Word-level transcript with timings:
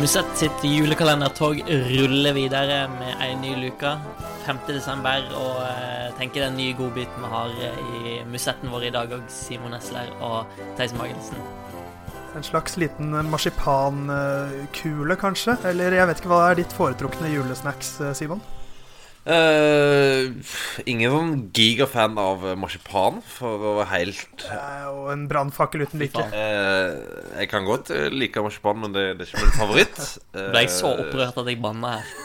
Musett 0.00 0.36
sitt 0.38 0.62
julekalendertog 0.64 1.58
ruller 1.68 2.32
videre 2.32 2.86
med 2.88 3.20
ei 3.20 3.34
ny 3.36 3.50
luke. 3.60 3.90
5. 4.46 4.60
desember, 4.70 5.26
og 5.36 5.58
jeg 5.60 6.14
tenker 6.16 6.40
det 6.40 6.46
er 6.46 6.52
en 6.54 6.56
ny 6.56 6.68
godbit 6.78 7.18
vi 7.20 7.28
har 7.34 7.52
i 8.00 8.14
musetten 8.24 8.72
vår 8.72 8.86
i 8.88 8.92
dag 8.94 9.12
òg. 9.12 9.26
Simon 9.28 9.76
Esler 9.76 10.08
og 10.24 10.48
Theis 10.78 10.94
Magelsen. 10.96 11.44
En 12.32 12.46
slags 12.46 12.78
liten 12.80 13.12
marsipankule, 13.28 15.18
kanskje? 15.20 15.58
Eller 15.68 15.98
jeg 15.98 16.08
vet 16.08 16.24
ikke, 16.24 16.32
hva 16.32 16.40
er 16.46 16.62
ditt 16.62 16.72
foretrukne 16.78 17.34
julesnacks, 17.34 17.98
Simon? 18.16 18.40
Uh, 19.20 20.32
ingen 20.88 21.12
sånn 21.12 21.32
gigafan 21.52 22.16
av 22.18 22.44
marsipan, 22.56 23.18
for 23.20 23.60
å 23.60 23.72
være 23.76 23.90
helt 23.90 24.44
Og 24.94 25.10
en 25.12 25.26
brannfakkel 25.28 25.84
uten 25.84 26.00
like. 26.00 26.24
Uh, 26.32 26.96
jeg 27.36 27.50
kan 27.52 27.68
godt 27.68 27.92
like 28.14 28.40
marsipan, 28.40 28.80
men 28.80 28.96
det, 28.96 29.04
det 29.18 29.26
er 29.26 29.34
ikke 29.34 29.44
min 29.44 29.58
favoritt. 29.58 30.00
Uh, 30.32 30.48
Ble 30.54 30.64
jeg 30.64 30.72
så 30.72 30.94
opprørt 31.04 31.36
at 31.42 31.52
jeg 31.52 31.60
banna 31.60 31.98
her. 31.98 32.16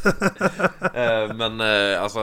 men 1.40 1.60
altså 1.60 2.22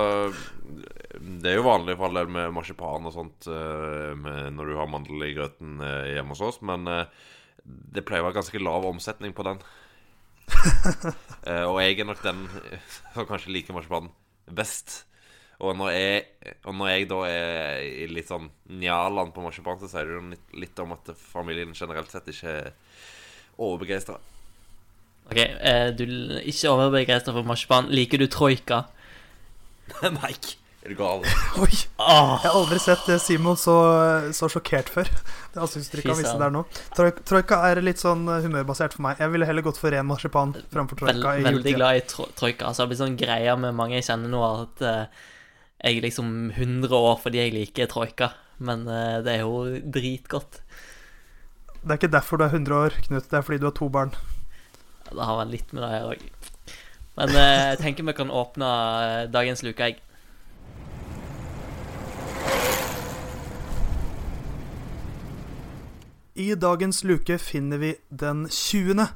Det 1.19 1.51
er 1.51 1.57
jo 1.57 1.65
vanlig 1.65 1.97
for 1.97 2.07
all 2.07 2.15
del 2.15 2.29
med 2.31 2.53
marsipan 2.55 3.05
og 3.05 3.13
sånt 3.13 3.49
med, 3.51 4.53
når 4.55 4.71
du 4.71 4.77
har 4.79 4.87
mandel 4.89 5.25
i 5.27 5.33
grøten 5.35 5.81
hjemme 5.83 6.33
hos 6.33 6.43
oss, 6.47 6.61
men 6.65 6.87
det 6.87 8.05
pleier 8.07 8.23
å 8.23 8.29
være 8.29 8.39
ganske 8.39 8.63
lav 8.63 8.87
omsetning 8.87 9.35
på 9.35 9.45
den. 9.45 9.59
Uh, 10.47 11.65
og 11.67 11.81
jeg 11.83 11.99
er 11.99 12.07
nok 12.07 12.23
den 12.23 12.45
som 13.13 13.27
kanskje 13.29 13.53
liker 13.53 13.75
marsipan 13.75 14.09
best. 14.47 15.03
Og 15.57 15.73
når, 15.73 15.89
jeg, 15.89 16.25
og 16.69 16.75
når 16.77 16.91
jeg 16.91 17.07
da 17.09 17.19
er 17.25 17.79
i 17.81 18.05
litt 18.11 18.29
sånn 18.29 18.45
njaland 18.77 19.33
på 19.33 19.41
marsipan, 19.41 19.79
så 19.81 19.89
sier 19.89 20.05
det 20.05 20.13
jo 20.19 20.25
litt, 20.29 20.51
litt, 20.65 20.81
om 20.83 20.93
at 20.93 21.09
familien 21.17 21.73
generelt 21.77 22.13
sett 22.13 22.29
ikke 22.29 22.53
er 22.59 22.69
overbegeistra. 23.57 24.19
OK, 25.27 25.39
uh, 25.41 25.89
du 25.97 26.05
er 26.05 26.45
ikke 26.45 26.75
overbegeistra 26.75 27.33
for 27.33 27.49
marsipan. 27.49 27.89
Liker 27.89 28.21
du 28.21 28.29
troika? 28.31 28.83
Nei. 30.21 30.35
Gal? 30.95 31.23
Oi! 31.63 31.75
Ah. 31.97 32.37
Jeg 32.43 32.51
har 32.51 32.55
aldri 32.55 32.77
sett 32.79 33.07
Simon 33.19 33.57
så, 33.59 33.75
så 34.35 34.47
sjokkert 34.51 34.91
før. 34.93 35.09
Det 35.53 35.61
ansiktsuttrykket 35.63 36.11
han 36.11 36.19
viste 36.21 36.39
der 36.39 36.53
nå. 36.53 36.63
Troika 37.27 37.59
er 37.67 37.81
litt 37.83 38.01
sånn 38.01 38.27
eh, 38.31 38.43
humørbasert 38.45 38.95
for 38.95 39.03
meg. 39.07 39.19
Jeg 39.23 39.33
ville 39.33 39.47
heller 39.49 39.65
gått 39.65 39.79
for 39.81 39.91
ren 39.91 40.07
marsipan 40.07 40.53
framfor 40.73 41.01
troika. 41.01 41.33
Vel, 41.33 41.47
veldig 41.49 41.73
glad 41.75 41.99
i 41.99 42.05
tro 42.07 42.27
troika. 42.37 42.69
Altså, 42.69 42.85
det 42.85 42.93
blitt 42.93 43.01
sånn 43.01 43.17
greia 43.19 43.57
med 43.59 43.75
mange 43.75 43.97
jeg 43.97 44.07
kjenner 44.07 44.31
nå, 44.31 44.43
at 44.47 44.85
uh, 44.85 45.25
jeg 45.81 45.99
er 45.99 46.07
liksom 46.07 46.31
100 46.53 46.93
år 46.95 47.19
fordi 47.23 47.41
jeg 47.41 47.55
liker 47.57 47.91
troika. 47.91 48.31
Men 48.63 48.87
uh, 48.87 49.19
det 49.25 49.35
er 49.35 49.43
jo 49.43 49.81
dritgodt. 49.97 50.61
Det 51.81 51.89
er 51.89 51.99
ikke 51.99 52.13
derfor 52.15 52.39
du 52.39 52.47
er 52.47 52.55
100 52.55 52.79
år, 52.79 52.99
Knut. 53.07 53.27
Det 53.27 53.39
er 53.39 53.45
fordi 53.49 53.61
du 53.63 53.69
har 53.71 53.77
to 53.77 53.89
barn. 53.91 54.15
Ja, 55.07 55.17
Det 55.17 55.29
har 55.31 55.41
vel 55.43 55.55
litt 55.57 55.73
med 55.73 55.83
det 55.83 55.93
her 55.95 56.11
òg. 56.13 56.27
Men 57.17 57.33
jeg 57.33 57.79
tenker 57.81 58.05
vi 58.05 58.13
kan 58.13 58.29
åpne 58.29 58.67
dagens 59.33 59.63
luke, 59.65 59.81
jeg. 59.81 59.97
I 66.37 66.55
dagens 66.55 66.99
luke 67.03 67.33
finner 67.41 67.79
vi 67.81 67.95
den 68.13 68.43
20. 68.45 69.07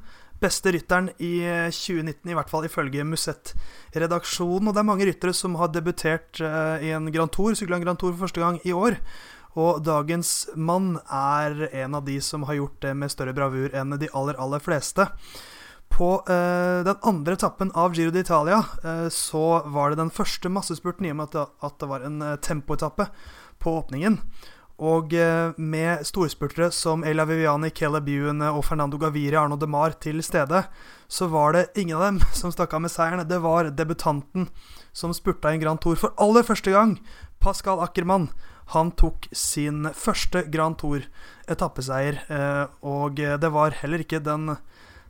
beste 0.42 0.72
rytteren 0.74 1.12
i 1.22 1.36
2019, 1.70 2.26
i 2.26 2.34
hvert 2.34 2.48
fall 2.50 2.64
ifølge 2.66 3.04
Musett-redaksjonen. 3.06 4.66
Og 4.66 4.74
det 4.74 4.80
er 4.82 4.88
mange 4.88 5.06
ryttere 5.06 5.34
som 5.36 5.54
har 5.60 5.70
debutert 5.70 6.40
eh, 6.42 6.88
i 6.88 6.90
en 6.90 7.06
Grand 7.14 7.30
Tour, 7.30 7.54
Sykland 7.54 7.86
Grand 7.86 8.00
Tour 8.00 8.10
for 8.16 8.24
første 8.24 8.42
gang 8.42 8.58
i 8.66 8.74
år. 8.74 8.98
Og 9.54 9.84
dagens 9.86 10.48
mann 10.58 10.96
er 11.06 11.68
en 11.84 11.94
av 11.94 12.02
de 12.08 12.16
som 12.26 12.42
har 12.48 12.58
gjort 12.58 12.80
det 12.82 12.96
med 12.98 13.14
større 13.14 13.36
bravur 13.36 13.70
enn 13.70 13.94
de 14.02 14.10
aller, 14.18 14.40
aller 14.42 14.64
fleste. 14.64 15.06
På 15.94 16.16
eh, 16.26 16.80
den 16.88 17.06
andre 17.06 17.36
etappen 17.38 17.70
av 17.78 17.94
Giro 17.94 18.10
d'Italia 18.10 18.64
eh, 18.82 19.06
så 19.14 19.60
var 19.70 19.92
det 19.92 20.00
den 20.02 20.10
første 20.10 20.50
massespurten, 20.50 21.06
i 21.06 21.14
og 21.14 21.20
med 21.20 21.30
at 21.30 21.38
det, 21.38 21.46
at 21.70 21.78
det 21.78 21.90
var 21.94 22.08
en 22.08 22.18
eh, 22.18 22.40
tempoetappe 22.42 23.06
på 23.62 23.76
åpningen. 23.78 24.18
Og 24.80 25.12
eh, 25.14 25.52
med 25.60 26.06
storspurtere 26.06 26.70
som 26.72 27.04
Elia 27.04 27.26
Viviani, 27.28 27.70
Caleb 27.70 28.08
Ewan 28.08 28.40
og 28.48 28.64
Fernando 28.64 28.98
Gaviri 28.98 29.36
Arno 29.36 29.58
Demar 29.60 29.92
til 30.00 30.22
stede, 30.24 30.64
så 31.08 31.28
var 31.28 31.52
det 31.52 31.68
ingen 31.76 31.96
av 31.98 32.06
dem 32.06 32.22
som 32.38 32.52
stakk 32.54 32.72
av 32.74 32.82
med 32.86 32.92
seieren. 32.92 33.26
Det 33.28 33.42
var 33.44 33.70
debutanten 33.70 34.48
som 34.92 35.12
spurta 35.14 35.52
i 35.52 35.58
en 35.58 35.62
Grand 35.62 35.82
Tour 35.82 36.00
for 36.00 36.16
aller 36.16 36.46
første 36.46 36.72
gang. 36.72 36.96
Pascal 37.42 37.82
Ackermann. 37.84 38.30
Han 38.72 38.94
tok 38.96 39.26
sin 39.36 39.90
første 39.92 40.46
Grand 40.48 40.78
Tour-etappeseier, 40.80 42.22
eh, 42.32 42.64
og 42.80 43.18
det 43.18 43.50
var 43.52 43.76
heller 43.82 44.00
ikke 44.00 44.22
den 44.24 44.54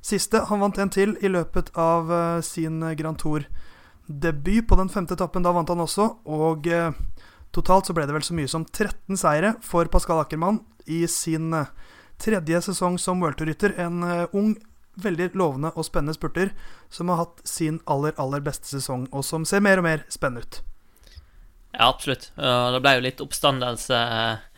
siste. 0.03 0.41
Han 0.49 0.65
vant 0.65 0.81
en 0.83 0.91
til 0.91 1.15
i 1.23 1.31
løpet 1.31 1.71
av 1.79 2.11
eh, 2.11 2.41
sin 2.43 2.81
Grand 2.99 3.21
Tour-debut 3.23 4.67
på 4.67 4.81
den 4.81 4.91
femte 4.91 5.15
etappen. 5.15 5.47
Da 5.47 5.55
vant 5.55 5.71
han 5.71 5.85
også, 5.85 6.09
og 6.27 6.67
Totalt 7.53 7.89
så 7.89 7.95
ble 7.97 8.07
det 8.09 8.15
vel 8.17 8.25
så 8.25 8.37
mye 8.37 8.49
som 8.49 8.65
13 8.65 9.19
seire 9.21 9.55
for 9.65 9.89
Pascal 9.93 10.23
Ackermann 10.23 10.63
i 10.89 11.05
sin 11.11 11.53
eh, 11.53 11.69
tredje 12.23 12.63
sesong 12.69 12.99
som 12.99 13.21
worldtour-rytter. 13.21 13.75
En 13.83 14.03
eh, 14.07 14.25
ung, 14.33 14.55
veldig 15.03 15.31
lovende 15.37 15.73
og 15.77 15.87
spennende 15.89 16.17
spurter 16.17 16.53
som 16.93 17.13
har 17.13 17.23
hatt 17.23 17.41
sin 17.49 17.81
aller, 17.89 18.13
aller 18.21 18.43
beste 18.45 18.69
sesong, 18.69 19.07
og 19.13 19.25
som 19.25 19.45
ser 19.49 19.65
mer 19.65 19.81
og 19.81 19.87
mer 19.89 20.07
spennende 20.13 20.45
ut. 20.45 20.63
Ja, 21.73 21.89
absolutt. 21.89 22.31
Det 22.37 22.81
ble 22.85 22.97
jo 22.99 23.05
litt 23.07 23.23
oppstandelse 23.25 24.01
eh, 24.01 24.52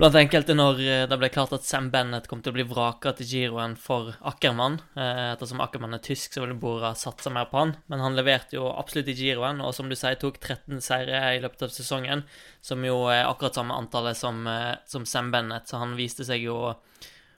blant 0.00 0.16
enkelte 0.16 0.54
når 0.56 0.78
eh, 0.80 1.02
det 1.08 1.16
ble 1.20 1.28
klart 1.32 1.52
at 1.52 1.66
Sam 1.68 1.90
Bennett 1.92 2.24
kom 2.30 2.40
til 2.40 2.54
å 2.54 2.56
bli 2.56 2.64
vraka 2.68 3.12
til 3.18 3.28
giroen 3.28 3.74
for 3.76 4.14
Ackermann. 4.26 4.78
Eh, 4.96 5.26
ettersom 5.34 5.60
Ackermann 5.60 5.96
er 5.96 6.00
tysk, 6.04 6.32
så 6.32 6.44
ville 6.44 6.56
Bora 6.56 6.94
satse 6.96 7.32
mer 7.32 7.50
på 7.50 7.58
han. 7.60 7.74
Men 7.92 8.00
han 8.04 8.16
leverte 8.16 8.56
jo 8.56 8.70
absolutt 8.70 9.10
i 9.12 9.16
giroen, 9.18 9.60
og 9.60 9.74
som 9.76 9.90
du 9.90 9.96
sier, 9.98 10.16
tok 10.20 10.40
13 10.40 10.80
seire 10.84 11.20
i 11.34 11.42
løpet 11.44 11.66
av 11.66 11.74
sesongen. 11.74 12.24
Som 12.64 12.86
jo 12.88 13.02
er 13.12 13.26
akkurat 13.26 13.60
samme 13.60 13.76
antallet 13.76 14.16
som, 14.16 14.40
eh, 14.48 14.78
som 14.88 15.04
Sam 15.04 15.28
Bennett, 15.34 15.68
så 15.68 15.82
han 15.82 15.92
viste 16.00 16.24
seg 16.24 16.48
jo 16.48 16.56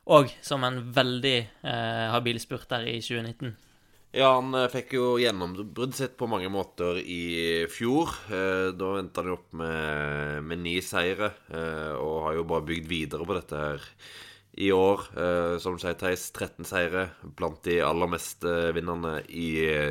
òg 0.06 0.30
som 0.42 0.62
en 0.66 0.80
veldig 0.94 1.36
eh, 1.66 2.06
habil 2.14 2.38
spurter 2.42 2.86
i 2.86 3.00
2019. 3.02 3.56
Ja, 4.12 4.34
han 4.36 4.52
eh, 4.52 4.68
fikk 4.68 4.90
jo 4.98 5.14
gjennombruddet 5.16 5.96
sitt 5.96 6.18
på 6.20 6.26
mange 6.28 6.50
måter 6.52 6.98
i 7.00 7.64
fjor. 7.72 8.10
Eh, 8.28 8.68
da 8.76 8.90
endte 9.00 9.22
han 9.22 9.30
jo 9.30 9.38
opp 9.38 9.54
med, 9.56 10.42
med 10.44 10.60
ni 10.60 10.74
seire, 10.84 11.30
eh, 11.48 11.94
og 11.96 12.26
har 12.26 12.36
jo 12.36 12.44
bare 12.50 12.66
bygd 12.68 12.90
videre 12.90 13.24
på 13.24 13.38
dette 13.38 13.62
her 13.62 13.88
i 14.60 14.68
år. 14.76 15.06
Som 15.64 15.78
du 15.78 15.80
sier, 15.80 15.96
Theis, 15.96 16.26
13 16.28 16.66
seire 16.68 17.06
blant 17.40 17.62
de 17.64 17.78
aller 17.80 18.10
meste 18.12 18.50
vinnerne 18.76 19.22
i 19.32 19.46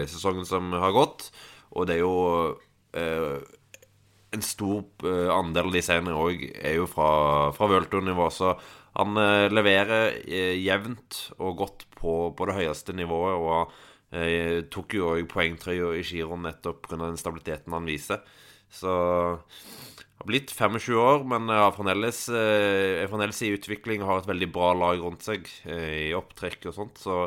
sesongen 0.06 0.46
som 0.46 0.70
har 0.78 0.94
gått. 0.94 1.32
Og 1.74 1.90
det 1.90 1.96
er 1.96 2.03
jo 2.03 2.59
en 2.94 4.46
stor 4.46 4.86
andel 5.34 5.72
av 5.72 5.74
de 5.74 5.82
seirene 5.82 6.14
òg 6.14 6.46
er 6.62 6.78
jo 6.78 6.86
fra, 6.86 7.09
fra 7.58 7.72
World 7.74 7.90
så 8.38 8.53
han 9.00 9.18
leverer 9.50 10.22
jevnt 10.62 11.24
og 11.40 11.58
godt 11.64 11.88
på, 11.98 12.20
på 12.38 12.52
det 12.52 12.59
høyeste 12.62 12.94
nivået. 12.94 13.42
og 13.42 13.74
jeg 14.12 14.66
tok 14.74 14.98
jo 14.98 15.14
òg 15.14 15.28
poengtrøya 15.32 15.94
i 15.96 16.04
giroen 16.04 16.44
nettopp 16.44 16.90
pga. 16.90 17.00
den 17.06 17.20
stabiliteten 17.20 17.76
han 17.76 17.88
viser. 17.88 18.20
Så 18.72 18.92
har 20.22 20.28
blitt 20.28 20.52
25 20.52 21.00
år, 21.00 21.24
men 21.28 21.50
jeg 21.50 21.64
har 21.64 21.74
fremdeles, 21.76 22.20
er 22.30 23.10
fremdeles 23.10 23.42
i 23.42 23.54
utvikling 23.56 24.04
og 24.04 24.10
har 24.10 24.22
et 24.22 24.30
veldig 24.30 24.50
bra 24.54 24.72
lag 24.78 25.02
rundt 25.02 25.26
seg 25.26 25.48
eh, 25.66 26.12
i 26.12 26.14
opptrekk 26.18 26.70
og 26.70 26.78
sånt. 26.78 27.02
Så 27.02 27.24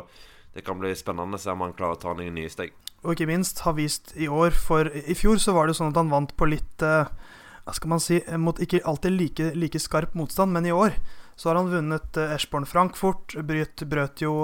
det 0.55 0.63
kan 0.65 0.79
bli 0.79 0.93
spennende 0.95 1.39
å 1.39 1.41
se 1.41 1.51
om 1.51 1.65
han 1.65 1.75
klarer 1.75 1.97
å 1.97 2.03
ta 2.05 2.13
noen 2.15 2.37
nye 2.37 2.51
steg. 2.51 2.71
Og 3.03 3.13
ikke 3.13 3.29
minst 3.29 3.61
har 3.65 3.75
vist 3.77 4.15
i 4.17 4.29
år, 4.31 4.55
for 4.55 4.87
i 4.89 5.17
fjor 5.17 5.41
så 5.41 5.53
var 5.53 5.67
det 5.67 5.75
sånn 5.77 5.91
at 5.91 5.99
han 5.99 6.13
vant 6.13 6.33
på 6.37 6.47
litt 6.49 6.85
eh, 6.85 7.11
Hva 7.65 7.73
skal 7.73 7.91
man 7.91 8.01
si 8.01 8.19
Mot 8.41 8.59
ikke 8.61 8.83
alltid 8.85 9.13
like, 9.13 9.51
like 9.57 9.81
skarp 9.81 10.15
motstand, 10.17 10.53
men 10.55 10.69
i 10.69 10.73
år 10.73 10.95
så 11.35 11.49
har 11.49 11.59
han 11.59 11.73
vunnet 11.73 12.17
eh, 12.17 12.33
Eschborn 12.37 12.65
Frankfurt. 12.69 13.35
Brøt, 13.43 13.83
brøt 13.91 14.23
jo 14.23 14.37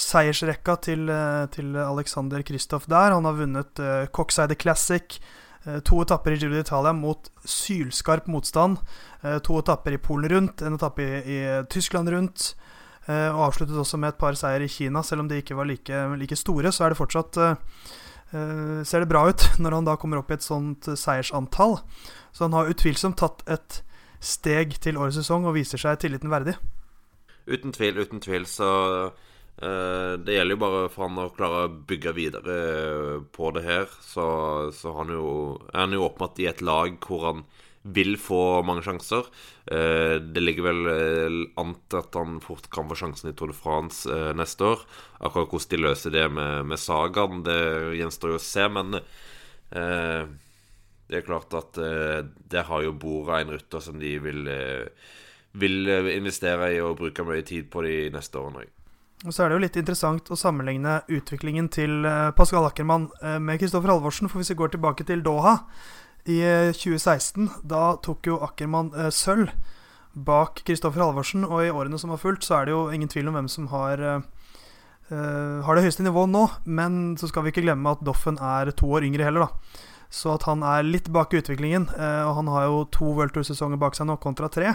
seiersrekka 0.00 0.76
til, 0.86 1.08
eh, 1.12 1.44
til 1.52 1.76
Alexander 1.76 2.42
Kristoff 2.42 2.88
der. 2.88 3.14
Han 3.14 3.24
har 3.28 3.38
vunnet 3.38 3.80
uh, 3.82 4.06
Coxside 4.06 4.56
Classic. 4.60 5.20
Uh, 5.66 5.78
to 5.84 6.00
etapper 6.00 6.32
i 6.32 6.38
Giro 6.40 6.56
d'Italia 6.56 6.94
mot 6.96 7.30
sylskarp 7.44 8.28
motstand. 8.28 8.80
To 9.20 9.58
etapper 9.60 9.92
i 9.92 10.00
Polen 10.00 10.30
rundt, 10.32 10.62
en 10.64 10.78
etappe 10.78 11.04
i, 11.04 11.18
i 11.36 11.40
Tyskland 11.68 12.08
rundt. 12.08 12.54
Og 13.10 13.40
avsluttet 13.44 13.76
også 13.76 13.98
med 14.00 14.14
et 14.14 14.20
par 14.20 14.36
seier 14.38 14.62
i 14.64 14.68
Kina. 14.70 15.02
Selv 15.04 15.20
om 15.20 15.28
de 15.28 15.42
ikke 15.42 15.56
var 15.58 15.68
like, 15.68 15.98
like 16.16 16.36
store, 16.38 16.72
så 16.72 16.86
er 16.86 16.92
det 16.92 17.00
fortsatt 17.00 17.36
ser 18.30 19.02
det 19.02 19.10
bra 19.10 19.26
ut 19.28 19.44
når 19.60 19.76
han 19.76 19.88
da 19.88 19.98
kommer 20.00 20.22
opp 20.22 20.30
i 20.30 20.38
et 20.38 20.46
sånt 20.46 20.88
seiersantall. 20.88 21.82
Så 22.32 22.46
han 22.46 22.56
har 22.56 22.70
utvilsomt 22.72 23.18
tatt 23.20 23.44
et 23.50 23.82
steg 24.24 24.78
til 24.80 24.96
årets 24.96 25.20
sesong 25.20 25.44
og 25.44 25.58
viser 25.58 25.82
seg 25.82 26.00
tilliten 26.00 26.32
verdig. 26.32 26.56
Uten 27.50 27.76
tvil, 27.76 28.00
uten 28.00 28.24
tvil. 28.24 28.48
Så 28.48 28.70
Eh, 29.00 29.10
det 29.60 30.32
gjelder 30.32 30.54
jo 30.54 30.60
bare 30.62 30.84
for 30.88 31.04
han 31.04 31.18
å 31.20 31.30
klare 31.36 31.64
å 31.66 31.72
bygge 31.88 32.12
videre 32.16 32.54
på 33.34 33.50
det 33.52 33.64
her. 33.66 33.90
Så, 34.00 34.24
så 34.72 34.94
han 34.96 35.12
jo, 35.12 35.26
er 35.68 35.82
han 35.82 35.96
jo 35.96 36.06
oppmatt 36.06 36.40
i 36.40 36.48
et 36.48 36.62
lag 36.64 36.96
hvor 37.04 37.26
han 37.26 37.42
vil 37.82 38.16
få 38.20 38.60
mange 38.66 38.82
sjanser. 38.84 39.28
Eh, 39.66 40.16
det 40.20 40.42
ligger 40.42 40.66
vel 40.68 40.90
eh, 40.92 41.38
an 41.60 41.74
til 41.88 42.00
at 42.02 42.18
han 42.18 42.40
fort 42.44 42.68
kan 42.72 42.90
få 42.90 42.98
sjansen 43.02 43.30
i 43.30 43.34
Tour 43.36 43.52
de 43.52 43.56
France 43.56 44.10
eh, 44.10 44.32
neste 44.36 44.66
år. 44.74 44.84
Akkurat 45.20 45.48
hvordan 45.48 45.72
de 45.72 45.82
løser 45.86 46.14
det 46.14 46.26
med, 46.36 46.66
med 46.68 46.80
sagaen, 46.80 47.44
det 47.46 47.60
gjenstår 48.00 48.34
jo 48.34 48.40
å 48.40 48.44
se, 48.44 48.66
men 48.76 48.98
eh, 49.00 50.28
det 51.10 51.20
er 51.20 51.26
klart 51.26 51.56
at 51.56 51.80
eh, 51.80 52.20
det 52.52 52.66
har 52.68 52.84
jo 52.84 52.98
bordet 53.00 53.40
en 53.40 53.56
rytter 53.56 53.86
som 53.86 53.96
de 54.02 54.12
vil, 54.22 54.44
eh, 54.52 55.16
vil 55.60 55.94
investere 56.12 56.74
i 56.76 56.84
og 56.84 56.98
bruke 57.00 57.24
mye 57.26 57.46
tid 57.48 57.72
på 57.72 57.86
de 57.86 57.96
neste 58.12 58.38
årene. 58.38 58.68
Og 59.26 59.34
så 59.34 59.44
er 59.44 59.50
det 59.50 59.56
jo 59.58 59.64
litt 59.66 59.76
interessant 59.76 60.30
å 60.32 60.38
sammenligne 60.38 61.02
utviklingen 61.12 61.66
til 61.72 62.06
Pascal 62.38 62.64
Ackermann 62.64 63.10
med 63.44 63.60
Kristoffer 63.60 63.92
Halvorsen, 63.92 64.30
for 64.32 64.40
hvis 64.40 64.52
vi 64.54 64.58
går 64.62 64.72
tilbake 64.72 65.04
til 65.04 65.20
Doha 65.26 65.58
i 66.24 66.40
2016, 66.72 67.50
da 67.68 67.96
tok 68.00 68.30
jo 68.30 68.38
Ackermann 68.46 68.88
sølv 69.12 69.52
bak 70.16 70.62
Kristoffer 70.64 71.04
Halvorsen, 71.04 71.44
og 71.44 71.66
i 71.66 71.72
årene 71.72 72.00
som 72.00 72.14
har 72.14 72.22
fulgt, 72.22 72.48
så 72.48 72.62
er 72.62 72.70
det 72.70 72.74
jo 72.74 72.86
ingen 72.96 73.12
tvil 73.12 73.28
om 73.28 73.36
hvem 73.36 73.50
som 73.52 73.68
har 73.74 74.22
har 75.10 75.74
det 75.74 75.82
høyeste 75.82 76.04
nivået 76.06 76.30
nå, 76.30 76.44
men 76.70 77.16
så 77.18 77.26
skal 77.26 77.42
vi 77.42 77.50
ikke 77.50 77.64
glemme 77.64 77.90
at 77.90 78.02
Doffen 78.06 78.36
er 78.38 78.70
to 78.78 78.86
år 78.94 79.02
yngre 79.08 79.26
heller, 79.26 79.48
da. 79.48 79.86
Så 80.10 80.32
at 80.34 80.44
han 80.46 80.62
er 80.66 80.86
litt 80.86 81.08
bak 81.10 81.34
i 81.34 81.40
utviklingen. 81.42 81.88
Og 81.90 82.30
han 82.36 82.50
har 82.50 82.68
jo 82.68 82.84
to 82.94 83.08
World 83.14 83.34
Tour-sesonger 83.34 83.78
bak 83.78 83.98
seg 83.98 84.06
nå, 84.06 84.16
kontra 84.22 84.46
tre. 84.50 84.72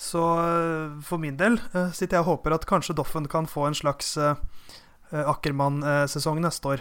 Så 0.00 0.20
uh, 0.20 1.00
for 1.04 1.22
min 1.22 1.36
del 1.40 1.58
sitter 1.94 2.18
jeg 2.18 2.24
og 2.24 2.30
håper 2.34 2.56
at 2.56 2.68
kanskje 2.68 2.96
Doffen 2.98 3.28
kan 3.30 3.46
få 3.50 3.68
en 3.68 3.78
slags 3.78 4.16
Ackermann-sesong 5.14 6.40
neste 6.42 6.72
år. 6.72 6.80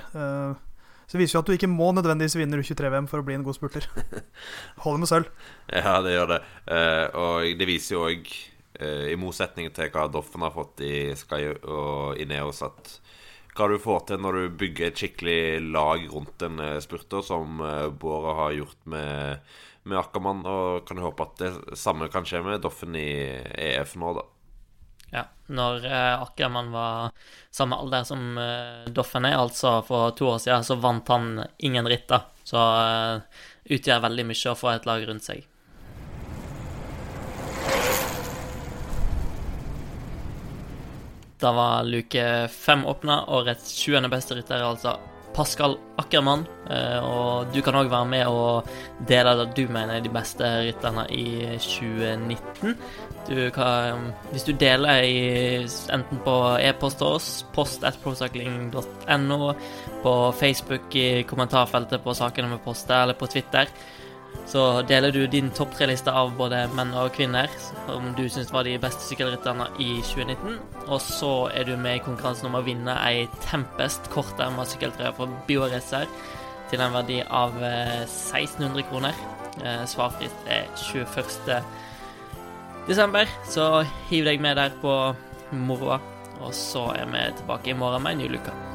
Så 1.06 1.12
det 1.12 1.20
viser 1.20 1.36
jo 1.36 1.42
at 1.44 1.50
du 1.52 1.54
ikke 1.54 1.70
må 1.70 1.92
nødvendigvis 1.94 2.38
vinne 2.40 2.58
U23-VM 2.58 3.06
for 3.12 3.22
å 3.22 3.26
bli 3.28 3.36
en 3.38 3.44
god 3.46 3.60
spurter. 3.60 3.86
Holder 4.86 5.04
med 5.04 5.12
sølv. 5.12 5.30
Ja, 5.70 6.00
det 6.02 6.16
gjør 6.16 6.32
det. 6.32 6.40
og 7.20 7.60
det 7.60 7.68
viser 7.70 7.94
jo 7.94 8.08
òg 8.08 8.32
Eh, 8.80 9.12
I 9.14 9.18
motsetning 9.20 9.70
til 9.74 9.92
hva 9.94 10.08
Doffen 10.12 10.42
har 10.42 10.54
fått 10.54 10.82
i 10.86 11.14
Sky 11.18 11.46
og 11.62 12.20
Ineos, 12.22 12.64
at 12.66 12.96
hva 13.54 13.68
du 13.70 13.78
får 13.82 14.06
til 14.10 14.22
når 14.22 14.38
du 14.38 14.58
bygger 14.64 14.90
et 14.90 15.00
skikkelig 15.00 15.42
lag 15.74 16.06
rundt 16.12 16.46
en 16.46 16.60
eh, 16.62 16.80
spurter, 16.82 17.22
som 17.26 17.62
eh, 17.62 17.90
Båra 17.90 18.36
har 18.42 18.56
gjort 18.58 18.80
med, 18.90 19.54
med 19.86 20.00
Ackermann. 20.00 20.42
Og 20.50 20.88
kan 20.90 21.02
håpe 21.04 21.28
at 21.28 21.44
det 21.44 21.80
samme 21.80 22.10
kan 22.14 22.26
skje 22.26 22.42
med 22.46 22.64
Doffen 22.66 22.98
i 22.98 23.10
EF 23.70 23.96
nå, 24.02 24.16
da. 24.18 24.26
Ja, 25.14 25.28
når 25.54 25.86
eh, 25.86 26.24
Ackermann 26.26 26.74
var 26.74 27.14
samme 27.54 27.78
alder 27.78 28.08
som 28.10 28.34
Doffen 28.90 29.30
er, 29.30 29.38
altså 29.38 29.78
for 29.86 30.16
to 30.18 30.32
år 30.34 30.42
siden, 30.42 30.66
så 30.66 30.80
vant 30.82 31.14
han 31.14 31.44
ingen 31.62 31.90
ritt, 31.90 32.10
da. 32.10 32.24
Så 32.44 32.60
utgjør 33.72 34.02
veldig 34.10 34.26
mye 34.34 34.52
å 34.52 34.58
få 34.58 34.74
et 34.74 34.90
lag 34.90 35.06
rundt 35.08 35.30
seg. 35.30 35.46
Da 41.44 41.52
var 41.52 41.84
luke 41.84 42.48
fem 42.48 42.86
åpna, 42.88 43.26
årets 43.28 43.74
20. 43.76 44.08
beste 44.08 44.38
rytter 44.38 44.62
er 44.62 44.70
altså 44.70 44.94
Pascal 45.36 45.76
Ackermann. 46.00 46.46
Eh, 46.72 47.00
og 47.04 47.50
du 47.52 47.60
kan 47.66 47.76
òg 47.76 47.90
være 47.92 48.08
med 48.08 48.30
og 48.30 48.70
dele 49.10 49.34
det 49.42 49.50
du 49.58 49.66
mener 49.68 49.98
er 49.98 50.06
de 50.06 50.12
beste 50.14 50.48
rytterne 50.70 51.04
i 51.12 51.58
2019. 51.58 52.78
Du 53.28 53.42
kan, 53.56 54.14
hvis 54.32 54.48
du 54.48 54.54
deler 54.60 55.04
i, 55.04 55.18
enten 55.96 56.22
på 56.24 56.38
e-post 56.64 57.02
til 57.02 57.18
oss, 57.18 57.30
post 57.56 57.84
at 57.84 58.00
procycling.no, 58.04 59.52
på 60.04 60.16
Facebook 60.40 60.96
i 60.96 61.26
kommentarfeltet 61.28 62.04
på 62.04 62.16
sakene 62.16 62.56
med 62.56 62.64
poster, 62.64 63.02
eller 63.02 63.20
på 63.20 63.28
Twitter, 63.32 63.68
så 64.50 64.82
deler 64.88 65.14
du 65.16 65.24
din 65.28 65.50
topp 65.56 65.74
tre-liste 65.78 66.12
av 66.12 66.34
både 66.38 66.66
menn 66.76 66.92
og 67.00 67.14
kvinner, 67.16 67.52
som 67.88 68.10
du 68.18 68.26
syns 68.30 68.52
var 68.54 68.68
de 68.68 68.76
beste 68.82 69.06
sykkelrytterne 69.08 69.70
i 69.82 69.96
2019. 70.04 70.58
Og 70.88 71.00
så 71.02 71.32
er 71.56 71.68
du 71.68 71.78
med 71.80 72.00
i 72.00 72.04
konkurransen 72.04 72.50
om 72.50 72.60
å 72.60 72.64
vinne 72.66 72.98
ei 73.08 73.26
Tempest 73.48 74.12
korterma 74.14 74.68
sykkeltrøye 74.68 75.14
fra 75.18 75.30
Bioracer 75.48 76.12
til 76.72 76.84
en 76.84 76.96
verdi 76.96 77.22
av 77.24 77.56
1600 77.62 78.68
eh, 78.82 78.90
kroner. 78.92 79.24
Eh, 79.64 79.86
svarfrist 79.90 80.52
er 80.52 80.68
21. 80.82 81.62
desember, 82.90 83.30
så 83.48 83.86
hiv 84.10 84.28
deg 84.28 84.44
med 84.44 84.60
der 84.60 84.76
på 84.84 84.98
moroa. 85.54 86.02
Og 86.44 86.52
så 86.58 86.90
er 86.98 87.08
vi 87.14 87.26
tilbake 87.40 87.72
i 87.72 87.78
morgen 87.78 88.04
med 88.04 88.18
en 88.18 88.26
ny 88.26 88.32
luke. 88.36 88.73